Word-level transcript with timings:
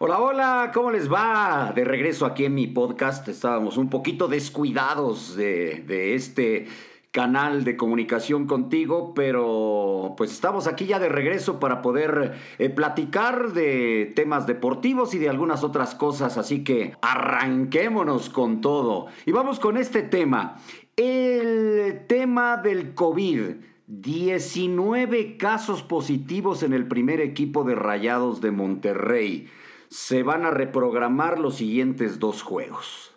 Hola, 0.00 0.20
hola, 0.20 0.70
¿cómo 0.72 0.92
les 0.92 1.12
va? 1.12 1.72
De 1.74 1.84
regreso 1.84 2.24
aquí 2.24 2.44
en 2.44 2.54
mi 2.54 2.68
podcast. 2.68 3.26
Estábamos 3.26 3.76
un 3.76 3.90
poquito 3.90 4.28
descuidados 4.28 5.34
de, 5.34 6.14
este 6.14 6.68
canal 7.10 7.64
de 7.64 7.76
comunicación 7.76 8.46
contigo, 8.46 9.12
pero 9.12 10.14
pues 10.16 10.30
estamos 10.30 10.68
aquí 10.68 10.86
ya 10.86 11.00
de 11.00 11.08
regreso 11.08 11.58
para 11.58 11.82
poder 11.82 12.34
eh, 12.60 12.70
platicar 12.70 13.52
de 13.54 14.12
temas 14.14 14.46
deportivos 14.46 15.14
y 15.14 15.18
de 15.18 15.28
algunas 15.28 15.64
otras 15.64 15.96
cosas, 15.96 16.38
así 16.38 16.62
que 16.62 16.94
arranquémonos 17.02 18.30
con 18.30 18.60
todo. 18.60 19.08
Y 19.26 19.32
vamos 19.32 19.58
con 19.58 19.76
este 19.76 20.02
tema, 20.02 20.58
el 20.94 22.04
tema 22.06 22.56
del 22.58 22.94
COVID. 22.94 23.66
19 23.90 25.38
casos 25.38 25.82
positivos 25.82 26.62
en 26.62 26.74
el 26.74 26.86
primer 26.86 27.22
equipo 27.22 27.64
de 27.64 27.74
Rayados 27.74 28.42
de 28.42 28.50
Monterrey 28.50 29.48
se 29.90 30.22
van 30.22 30.44
a 30.44 30.50
reprogramar 30.50 31.38
los 31.38 31.56
siguientes 31.56 32.18
dos 32.18 32.42
juegos. 32.42 33.12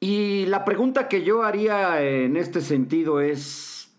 Y 0.00 0.46
la 0.46 0.64
pregunta 0.64 1.08
que 1.08 1.24
yo 1.24 1.42
haría 1.42 2.02
en 2.02 2.36
este 2.36 2.60
sentido 2.60 3.20
es, 3.20 3.90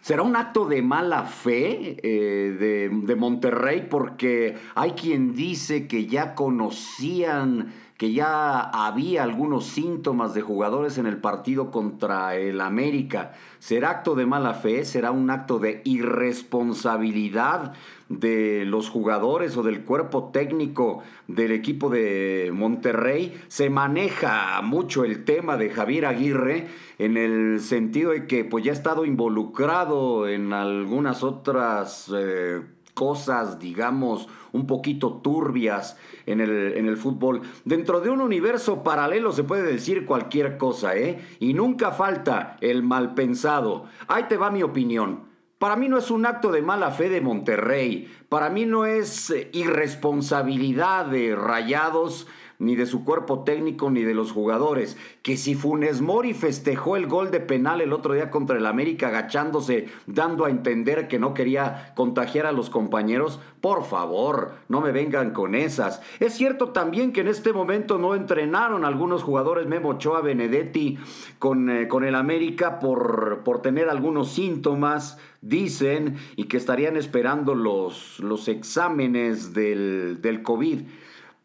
¿será 0.00 0.22
un 0.22 0.36
acto 0.36 0.66
de 0.66 0.82
mala 0.82 1.24
fe 1.24 1.96
eh, 2.02 2.52
de, 2.52 2.88
de 2.92 3.16
Monterrey? 3.16 3.86
Porque 3.90 4.56
hay 4.74 4.92
quien 4.92 5.34
dice 5.34 5.88
que 5.88 6.06
ya 6.06 6.34
conocían 6.34 7.72
que 7.96 8.12
ya 8.12 8.60
había 8.60 9.22
algunos 9.22 9.64
síntomas 9.66 10.34
de 10.34 10.42
jugadores 10.42 10.98
en 10.98 11.06
el 11.06 11.18
partido 11.18 11.70
contra 11.70 12.36
el 12.36 12.60
América. 12.60 13.32
¿Será 13.58 13.90
acto 13.90 14.14
de 14.14 14.26
mala 14.26 14.54
fe? 14.54 14.84
¿Será 14.84 15.12
un 15.12 15.30
acto 15.30 15.58
de 15.58 15.82
irresponsabilidad 15.84 17.74
de 18.08 18.64
los 18.66 18.90
jugadores 18.90 19.56
o 19.56 19.62
del 19.62 19.84
cuerpo 19.84 20.30
técnico 20.32 21.02
del 21.28 21.52
equipo 21.52 21.90
de 21.90 22.50
Monterrey? 22.52 23.40
Se 23.48 23.70
maneja 23.70 24.60
mucho 24.62 25.04
el 25.04 25.24
tema 25.24 25.56
de 25.56 25.70
Javier 25.70 26.06
Aguirre 26.06 26.66
en 26.98 27.16
el 27.16 27.60
sentido 27.60 28.10
de 28.10 28.26
que 28.26 28.44
pues 28.44 28.64
ya 28.64 28.72
ha 28.72 28.74
estado 28.74 29.04
involucrado 29.04 30.28
en 30.28 30.52
algunas 30.52 31.22
otras... 31.22 32.10
Eh, 32.14 32.62
cosas, 32.94 33.58
digamos, 33.58 34.28
un 34.52 34.66
poquito 34.66 35.20
turbias 35.22 35.96
en 36.26 36.40
el, 36.40 36.76
en 36.76 36.86
el, 36.86 36.96
fútbol. 36.96 37.42
Dentro 37.64 38.00
de 38.00 38.10
un 38.10 38.20
universo 38.20 38.82
paralelo 38.82 39.32
se 39.32 39.44
puede 39.44 39.62
decir 39.62 40.04
cualquier 40.04 40.58
cosa, 40.58 40.96
¿eh? 40.96 41.24
Y 41.40 41.54
nunca 41.54 41.90
falta 41.92 42.56
el 42.60 42.82
mal 42.82 43.14
pensado. 43.14 43.86
Ahí 44.08 44.24
te 44.28 44.36
va 44.36 44.50
mi 44.50 44.62
opinión. 44.62 45.32
Para 45.58 45.76
mí 45.76 45.88
no 45.88 45.96
es 45.96 46.10
un 46.10 46.26
acto 46.26 46.50
de 46.50 46.60
mala 46.60 46.90
fe 46.90 47.08
de 47.08 47.20
Monterrey. 47.20 48.12
Para 48.28 48.50
mí 48.50 48.66
no 48.66 48.84
es 48.84 49.30
eh, 49.30 49.48
irresponsabilidad 49.52 51.06
de 51.06 51.36
rayados 51.36 52.26
ni 52.62 52.76
de 52.76 52.86
su 52.86 53.04
cuerpo 53.04 53.42
técnico, 53.42 53.90
ni 53.90 54.02
de 54.02 54.14
los 54.14 54.30
jugadores. 54.30 54.96
Que 55.22 55.36
si 55.36 55.54
Funes 55.54 56.00
Mori 56.00 56.32
festejó 56.32 56.96
el 56.96 57.08
gol 57.08 57.30
de 57.30 57.40
penal 57.40 57.80
el 57.80 57.92
otro 57.92 58.14
día 58.14 58.30
contra 58.30 58.56
el 58.56 58.66
América, 58.66 59.08
agachándose, 59.08 59.88
dando 60.06 60.44
a 60.44 60.50
entender 60.50 61.08
que 61.08 61.18
no 61.18 61.34
quería 61.34 61.92
contagiar 61.96 62.46
a 62.46 62.52
los 62.52 62.70
compañeros, 62.70 63.40
por 63.60 63.84
favor, 63.84 64.52
no 64.68 64.80
me 64.80 64.92
vengan 64.92 65.32
con 65.32 65.54
esas. 65.54 66.00
Es 66.20 66.34
cierto 66.34 66.68
también 66.68 67.12
que 67.12 67.22
en 67.22 67.28
este 67.28 67.52
momento 67.52 67.98
no 67.98 68.14
entrenaron 68.14 68.84
algunos 68.84 69.24
jugadores, 69.24 69.66
Memo 69.66 69.90
Ochoa, 69.90 70.20
Benedetti, 70.20 70.98
con, 71.40 71.68
eh, 71.68 71.88
con 71.88 72.04
el 72.04 72.14
América 72.14 72.78
por, 72.78 73.42
por 73.44 73.60
tener 73.60 73.88
algunos 73.88 74.30
síntomas 74.30 75.18
dicen, 75.40 76.16
y 76.36 76.44
que 76.44 76.56
estarían 76.56 76.96
esperando 76.96 77.54
los, 77.54 78.20
los 78.20 78.46
exámenes 78.46 79.52
del, 79.52 80.20
del 80.22 80.42
COVID. 80.42 80.82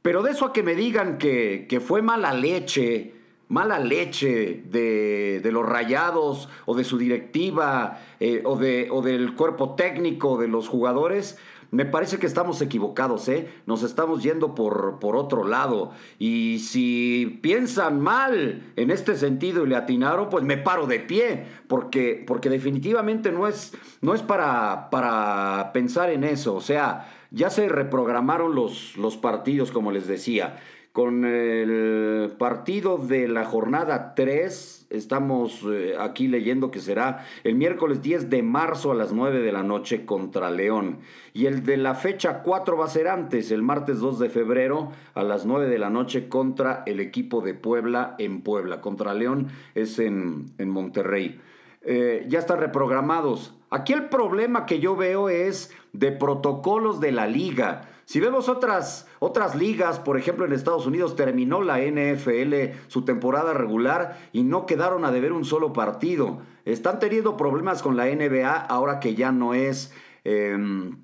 Pero 0.07 0.23
de 0.23 0.31
eso 0.31 0.45
a 0.45 0.53
que 0.53 0.63
me 0.63 0.73
digan 0.73 1.17
que, 1.17 1.81
fue 1.85 2.01
mala 2.01 2.33
leche, 2.33 3.11
mala 3.49 3.79
leche 3.79 4.63
de, 4.65 5.41
los 5.51 5.65
rayados 5.65 6.49
o 6.65 6.75
de 6.75 6.83
su 6.83 6.97
directiva 6.97 7.99
eh, 8.19 8.41
o, 8.45 8.57
de, 8.57 8.89
o 8.91 9.01
del 9.01 9.35
cuerpo 9.35 9.75
técnico 9.75 10.37
de 10.37 10.47
los 10.47 10.67
jugadores, 10.67 11.37
me 11.69 11.85
parece 11.85 12.17
que 12.17 12.27
estamos 12.27 12.61
equivocados, 12.61 13.27
¿eh? 13.27 13.49
Nos 13.65 13.83
estamos 13.83 14.23
yendo 14.23 14.55
por, 14.55 14.99
por, 14.99 15.17
otro 15.17 15.45
lado. 15.45 15.91
Y 16.17 16.59
si 16.59 17.39
piensan 17.41 17.99
mal 17.99 18.71
en 18.77 18.89
este 18.89 19.17
sentido 19.17 19.65
y 19.65 19.69
le 19.69 19.75
atinaron, 19.75 20.29
pues 20.29 20.45
me 20.45 20.57
paro 20.57 20.87
de 20.87 20.99
pie, 20.99 21.45
porque, 21.67 22.23
porque 22.25 22.49
definitivamente 22.49 23.33
no 23.33 23.47
es, 23.47 23.73
no 23.99 24.13
es 24.13 24.21
para, 24.21 24.89
para 24.89 25.71
pensar 25.73 26.09
en 26.09 26.23
eso. 26.23 26.55
O 26.55 26.61
sea, 26.61 27.13
ya 27.31 27.49
se 27.49 27.67
reprogramaron 27.67 28.55
los, 28.55 28.95
los 28.95 29.17
partidos, 29.17 29.71
como 29.71 29.91
les 29.91 30.07
decía. 30.07 30.59
Con 30.97 31.25
el 31.25 32.31
partido 32.39 32.97
de 32.97 33.27
la 33.27 33.45
jornada 33.45 34.15
3, 34.15 34.87
estamos 34.89 35.63
eh, 35.71 35.93
aquí 35.99 36.27
leyendo 36.27 36.71
que 36.71 36.79
será 36.79 37.23
el 37.43 37.53
miércoles 37.53 38.01
10 38.01 38.31
de 38.31 38.41
marzo 38.41 38.89
a 38.89 38.95
las 38.95 39.13
9 39.13 39.41
de 39.41 39.51
la 39.51 39.61
noche 39.61 40.07
contra 40.07 40.49
León. 40.49 40.97
Y 41.35 41.45
el 41.45 41.63
de 41.63 41.77
la 41.77 41.93
fecha 41.93 42.41
4 42.41 42.75
va 42.75 42.85
a 42.85 42.89
ser 42.89 43.09
antes, 43.09 43.51
el 43.51 43.61
martes 43.61 43.99
2 43.99 44.17
de 44.17 44.29
febrero 44.31 44.91
a 45.13 45.21
las 45.21 45.45
9 45.45 45.67
de 45.67 45.77
la 45.77 45.91
noche 45.91 46.29
contra 46.29 46.81
el 46.87 46.99
equipo 46.99 47.41
de 47.41 47.53
Puebla 47.53 48.15
en 48.17 48.41
Puebla. 48.41 48.81
Contra 48.81 49.13
León 49.13 49.49
es 49.75 49.99
en, 49.99 50.45
en 50.57 50.67
Monterrey. 50.67 51.39
Eh, 51.89 52.25
ya 52.27 52.39
están 52.39 52.59
reprogramados. 52.59 53.55
Aquí 53.69 53.93
el 53.93 54.09
problema 54.09 54.65
que 54.65 54.81
yo 54.81 54.97
veo 54.97 55.29
es 55.29 55.73
de 55.93 56.11
protocolos 56.11 56.99
de 56.99 57.13
la 57.13 57.27
liga. 57.27 57.87
Si 58.03 58.19
vemos 58.19 58.49
otras, 58.49 59.07
otras 59.19 59.55
ligas, 59.55 59.97
por 59.97 60.17
ejemplo 60.17 60.45
en 60.45 60.51
Estados 60.51 60.85
Unidos 60.85 61.15
terminó 61.15 61.61
la 61.61 61.79
NFL 61.79 62.75
su 62.87 63.05
temporada 63.05 63.53
regular 63.53 64.17
y 64.33 64.43
no 64.43 64.65
quedaron 64.65 65.05
a 65.05 65.11
deber 65.11 65.31
un 65.31 65.45
solo 65.45 65.71
partido. 65.71 66.41
Están 66.65 66.99
teniendo 66.99 67.37
problemas 67.37 67.81
con 67.81 67.95
la 67.95 68.07
NBA 68.07 68.53
ahora 68.53 68.99
que 68.99 69.15
ya 69.15 69.31
no 69.31 69.53
es 69.53 69.93
em, 70.25 70.97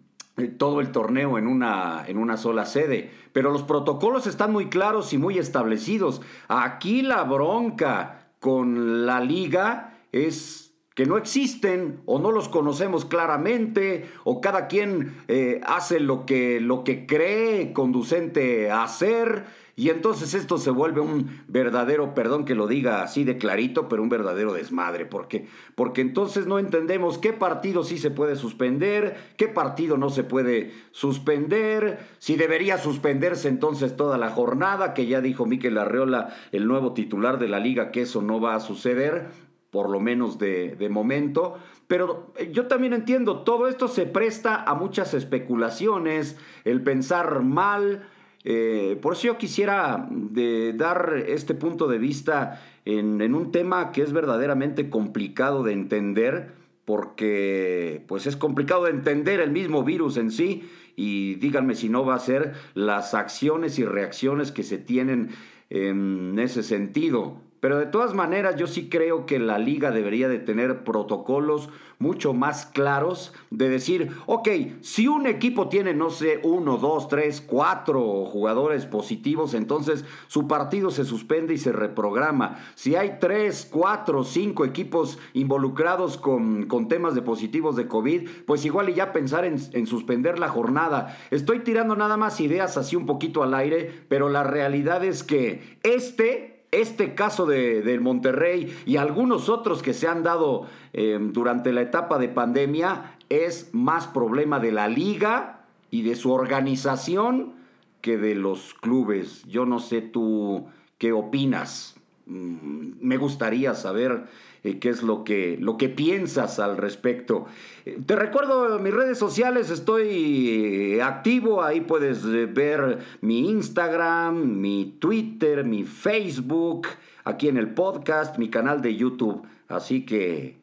todo 0.58 0.82
el 0.82 0.92
torneo 0.92 1.38
en 1.38 1.48
una, 1.48 2.04
en 2.06 2.18
una 2.18 2.36
sola 2.36 2.66
sede. 2.66 3.10
Pero 3.32 3.52
los 3.52 3.64
protocolos 3.64 4.28
están 4.28 4.52
muy 4.52 4.68
claros 4.68 5.14
y 5.14 5.18
muy 5.18 5.38
establecidos. 5.38 6.22
Aquí 6.50 7.04
la 7.04 7.24
bronca 7.24 8.28
con 8.42 9.06
la 9.06 9.22
liga 9.22 9.94
es 10.12 10.63
que 10.96 11.06
no 11.06 11.18
existen 11.18 12.02
o 12.06 12.20
no 12.20 12.32
los 12.32 12.50
conocemos 12.50 13.06
claramente 13.06 14.06
o 14.24 14.42
cada 14.42 14.68
quien 14.68 15.16
eh, 15.28 15.62
hace 15.66 16.00
lo 16.00 16.26
que, 16.26 16.60
lo 16.62 16.84
que 16.84 17.06
cree 17.06 17.74
conducente 17.74 18.70
a 18.70 18.84
hacer 18.84 19.46
y 19.76 19.90
entonces 19.90 20.36
esto 20.36 20.60
se 20.60 20.70
vuelve 20.70 21.02
un 21.02 21.42
verdadero, 21.48 22.14
perdón 22.14 22.46
que 22.46 22.54
lo 22.54 22.68
diga 22.68 23.02
así 23.02 23.24
de 23.24 23.40
clarito, 23.40 23.90
pero 23.90 24.04
un 24.04 24.10
verdadero 24.10 24.54
desmadre, 24.54 25.08
porque 25.08 25.48
porque 25.74 26.02
entonces 26.02 26.46
no 26.46 26.60
entendemos 26.60 27.18
qué 27.18 27.34
partido 27.34 27.84
sí 27.84 27.98
se 27.98 28.12
puede 28.12 28.36
suspender, 28.36 29.18
qué 29.36 29.48
partido 29.48 29.98
no 29.98 30.12
se 30.12 30.24
puede 30.24 30.72
suspender, 30.92 32.06
si 32.20 32.36
debería 32.36 32.78
suspenderse 32.78 33.48
entonces 33.48 33.98
toda 33.98 34.20
la 34.20 34.30
jornada, 34.30 34.94
que 34.94 35.08
ya 35.08 35.22
dijo 35.22 35.48
Miquel 35.48 35.80
Arreola, 35.80 36.36
el 36.52 36.68
nuevo 36.68 36.94
titular 36.94 37.40
de 37.40 37.48
la 37.48 37.60
liga, 37.60 37.90
que 37.90 38.02
eso 38.02 38.22
no 38.22 38.40
va 38.40 38.54
a 38.54 38.60
suceder 38.60 39.30
por 39.74 39.90
lo 39.90 40.00
menos 40.00 40.38
de, 40.38 40.88
momento. 40.92 41.58
Pero 41.88 42.32
eh, 42.38 42.52
yo 42.54 42.68
también 42.68 42.94
entiendo, 42.94 43.40
todo 43.40 43.68
esto 43.68 43.88
se 43.88 44.06
presta 44.06 44.64
a 44.64 44.76
muchas 44.76 45.16
especulaciones, 45.16 46.38
el 46.64 46.84
pensar 46.84 47.42
mal. 47.42 48.08
Eh, 48.44 49.00
por 49.02 49.14
eso 49.14 49.24
yo 49.24 49.38
quisiera 49.40 50.08
de 50.12 50.74
dar 50.74 51.24
este 51.26 51.56
punto 51.56 51.88
de 51.88 51.98
vista 51.98 52.62
en, 52.86 53.20
en, 53.20 53.34
un 53.34 53.52
tema 53.52 53.92
que 53.92 54.04
es 54.04 54.14
verdaderamente 54.14 54.92
complicado 54.92 55.64
de 55.64 55.74
entender, 55.74 56.52
porque 56.86 58.04
pues 58.08 58.28
es 58.28 58.38
complicado 58.38 58.84
de 58.84 58.92
entender 58.92 59.40
el 59.40 59.50
mismo 59.50 59.84
virus 59.84 60.18
en 60.18 60.30
sí, 60.30 60.70
y 60.96 61.34
díganme 61.36 61.74
si 61.74 61.90
no 61.90 62.06
va 62.06 62.14
a 62.14 62.20
ser 62.20 62.54
las 62.76 63.16
acciones 63.16 63.80
y 63.80 63.86
reacciones 63.86 64.52
que 64.52 64.62
se 64.62 64.78
tienen 64.78 65.32
en 65.72 66.38
ese 66.38 66.62
sentido. 66.62 67.42
Pero 67.64 67.78
de 67.78 67.86
todas 67.86 68.14
maneras 68.14 68.58
yo 68.58 68.68
sí 68.68 68.90
creo 68.90 69.26
que 69.26 69.40
la 69.40 69.58
liga 69.58 69.92
debería 69.92 70.28
de 70.28 70.38
tener 70.38 70.84
protocolos 70.84 71.70
mucho 71.98 72.34
más 72.34 72.66
claros 72.66 73.32
de 73.52 73.70
decir, 73.70 74.12
ok, 74.26 74.50
si 74.82 75.08
un 75.08 75.28
equipo 75.28 75.70
tiene, 75.70 75.94
no 75.94 76.10
sé, 76.10 76.42
uno, 76.44 76.76
dos, 76.76 77.08
tres, 77.08 77.40
cuatro 77.40 78.26
jugadores 78.26 78.86
positivos, 78.86 79.54
entonces 79.54 80.04
su 80.28 80.46
partido 80.46 80.92
se 80.92 81.06
suspende 81.06 81.54
y 81.54 81.58
se 81.58 81.72
reprograma. 81.72 82.60
Si 82.76 82.98
hay 82.98 83.20
tres, 83.22 83.66
cuatro, 83.72 84.26
cinco 84.26 84.66
equipos 84.66 85.18
involucrados 85.32 86.18
con, 86.18 86.66
con 86.66 86.90
temas 86.90 87.16
de 87.16 87.22
positivos 87.22 87.78
de 87.78 87.88
COVID, 87.88 88.28
pues 88.46 88.66
igual 88.66 88.90
y 88.90 88.96
ya 88.96 89.14
pensar 89.14 89.46
en, 89.46 89.56
en 89.72 89.88
suspender 89.88 90.38
la 90.38 90.50
jornada. 90.50 91.18
Estoy 91.32 91.60
tirando 91.60 91.96
nada 91.96 92.18
más 92.18 92.42
ideas 92.42 92.76
así 92.76 92.98
un 92.98 93.06
poquito 93.06 93.42
al 93.42 93.54
aire, 93.54 94.04
pero 94.10 94.28
la 94.28 94.44
realidad 94.44 95.06
es 95.06 95.24
que 95.24 95.78
este 95.84 96.53
este 96.74 97.16
caso 97.16 97.46
de, 97.46 97.82
del 97.82 98.02
Monterrey 98.02 98.76
y 98.86 98.98
algunos 98.98 99.50
otros 99.50 99.82
que 99.82 99.94
se 99.94 100.08
han 100.08 100.24
dado 100.24 100.68
eh, 100.94 101.18
durante 101.20 101.72
la 101.72 101.82
etapa 101.82 102.18
de 102.18 102.30
pandemia 102.30 103.18
es 103.30 103.70
más 103.74 104.08
problema 104.08 104.60
de 104.60 104.72
la 104.72 104.88
liga 104.88 105.66
y 105.90 106.02
de 106.02 106.16
su 106.16 106.32
organización 106.32 107.54
que 108.02 108.18
de 108.18 108.36
los 108.36 108.74
clubes. 108.74 109.44
Yo 109.46 109.66
no 109.66 109.80
sé 109.80 110.02
tú 110.02 110.68
qué 110.98 111.14
opinas. 111.14 111.96
Mm, 112.34 112.94
me 113.00 113.18
gustaría 113.18 113.76
saber 113.76 114.26
eh, 114.64 114.80
qué 114.80 114.90
es 114.90 115.04
lo 115.04 115.24
que, 115.24 115.58
lo 115.60 115.78
que 115.78 115.88
piensas 115.88 116.60
al 116.60 116.78
respecto. 116.78 117.46
Eh, 117.86 118.00
te 118.04 118.16
recuerdo 118.16 118.80
mis 118.80 118.94
redes 118.94 119.20
sociales, 119.20 119.70
estoy 119.70 120.96
eh, 120.96 121.04
activo, 121.04 121.62
ahí 121.64 121.82
puedes 121.82 122.26
ver 122.26 123.00
mi 123.22 123.50
Instagram, 123.50 124.60
mi 124.60 124.98
Twitter, 125.00 125.64
mi 125.64 125.84
Facebook, 125.84 126.88
aquí 127.24 127.50
en 127.50 127.58
el 127.58 127.74
podcast, 127.74 128.38
mi 128.40 128.50
canal 128.50 128.82
de 128.82 128.96
YouTube. 128.96 129.46
Así 129.68 130.06
que, 130.06 130.58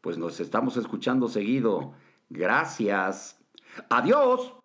pues 0.00 0.16
nos 0.16 0.40
estamos 0.40 0.78
escuchando 0.78 1.28
seguido. 1.28 1.92
Gracias. 2.30 3.38
Adiós. 3.90 4.59